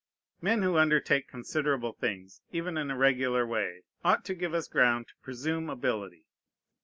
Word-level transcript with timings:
Men 0.41 0.63
who 0.63 0.77
undertake 0.79 1.27
considerable 1.27 1.93
things, 1.93 2.41
even 2.51 2.75
in 2.75 2.89
a 2.89 2.97
regular 2.97 3.45
way, 3.45 3.83
ought 4.03 4.25
to 4.25 4.33
give 4.33 4.51
us 4.55 4.67
ground 4.67 5.09
to 5.09 5.13
presume 5.21 5.69
ability. 5.69 6.25